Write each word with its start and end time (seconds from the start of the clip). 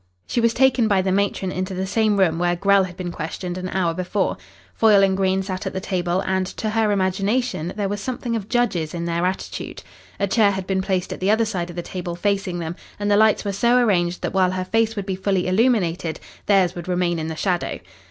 She 0.25 0.41
was 0.41 0.55
taken 0.55 0.87
by 0.87 1.03
the 1.03 1.11
matron 1.11 1.51
into 1.51 1.75
the 1.75 1.85
same 1.85 2.17
room 2.17 2.39
where 2.39 2.55
Grell 2.55 2.85
had 2.85 2.97
been 2.97 3.11
questioned 3.11 3.55
an 3.55 3.69
hour 3.69 3.93
before. 3.93 4.35
Foyle 4.73 5.03
and 5.03 5.15
Green 5.15 5.43
sat 5.43 5.67
at 5.67 5.73
the 5.73 5.79
table 5.79 6.21
and, 6.21 6.47
to 6.47 6.71
her 6.71 6.91
imagination, 6.91 7.71
there 7.77 7.87
was 7.87 8.01
something 8.01 8.35
of 8.35 8.49
judges 8.49 8.95
in 8.95 9.05
their 9.05 9.27
attitude. 9.27 9.83
A 10.19 10.25
chair 10.25 10.49
had 10.49 10.65
been 10.65 10.81
placed 10.81 11.13
at 11.13 11.19
the 11.19 11.29
other 11.29 11.45
side 11.45 11.69
of 11.69 11.75
the 11.75 11.83
table 11.83 12.15
facing 12.15 12.57
them, 12.57 12.75
and 12.99 13.11
the 13.11 13.15
lights 13.15 13.45
were 13.45 13.53
so 13.53 13.77
arranged 13.77 14.23
that 14.23 14.33
while 14.33 14.49
her 14.53 14.65
face 14.65 14.95
would 14.95 15.05
be 15.05 15.15
fully 15.15 15.45
illuminated, 15.45 16.19
theirs 16.47 16.73
would 16.73 16.87
remain 16.87 17.19
in 17.19 17.27
the 17.27 17.35
shadow. 17.35 17.77